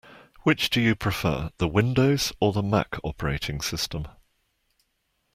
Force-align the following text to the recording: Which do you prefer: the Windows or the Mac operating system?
Which 0.41 0.71
do 0.71 0.81
you 0.81 0.95
prefer: 0.95 1.51
the 1.59 1.67
Windows 1.67 2.33
or 2.39 2.53
the 2.53 2.63
Mac 2.63 2.95
operating 3.03 3.61
system? 3.61 4.07